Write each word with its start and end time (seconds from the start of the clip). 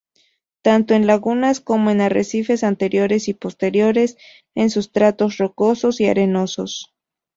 Tanto 0.63 0.95
en 0.95 1.05
lagunas, 1.05 1.59
como 1.59 1.91
en 1.91 2.01
arrecifes 2.01 2.63
anteriores 2.63 3.27
y 3.27 3.35
posteriores, 3.35 4.17
en 4.55 4.71
sustratos 4.71 5.37
rocosos 5.37 6.01
y 6.01 6.07
arenosos. 6.07 6.91